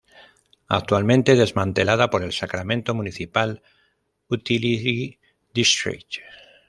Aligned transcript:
Actualmente 0.67 1.35
desmantelada 1.35 2.09
por 2.09 2.23
el 2.23 2.31
Sacramento 2.31 2.95
Municipal 2.95 3.61
Utility 4.29 5.19
District. 5.53 6.23